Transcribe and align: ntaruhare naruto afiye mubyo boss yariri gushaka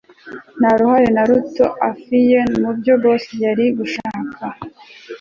ntaruhare 0.59 1.07
naruto 1.15 1.65
afiye 1.89 2.39
mubyo 2.61 2.93
boss 3.01 3.25
yariri 3.43 3.71
gushaka 3.79 4.43